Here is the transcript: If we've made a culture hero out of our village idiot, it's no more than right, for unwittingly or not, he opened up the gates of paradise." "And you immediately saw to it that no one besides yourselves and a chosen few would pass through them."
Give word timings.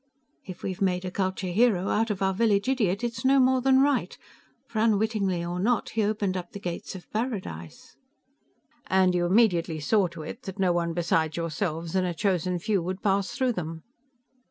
If 0.43 0.63
we've 0.63 0.81
made 0.81 1.05
a 1.05 1.11
culture 1.11 1.49
hero 1.51 1.89
out 1.89 2.09
of 2.09 2.23
our 2.23 2.33
village 2.33 2.67
idiot, 2.67 3.03
it's 3.03 3.23
no 3.23 3.39
more 3.39 3.61
than 3.61 3.81
right, 3.83 4.17
for 4.65 4.79
unwittingly 4.79 5.45
or 5.45 5.59
not, 5.59 5.89
he 5.89 6.03
opened 6.03 6.35
up 6.35 6.53
the 6.53 6.59
gates 6.59 6.95
of 6.95 7.07
paradise." 7.11 7.97
"And 8.87 9.13
you 9.13 9.27
immediately 9.27 9.79
saw 9.79 10.07
to 10.07 10.23
it 10.23 10.41
that 10.49 10.57
no 10.57 10.73
one 10.73 10.93
besides 10.93 11.37
yourselves 11.37 11.93
and 11.95 12.07
a 12.07 12.15
chosen 12.15 12.57
few 12.57 12.81
would 12.81 13.03
pass 13.03 13.29
through 13.33 13.53
them." 13.53 13.83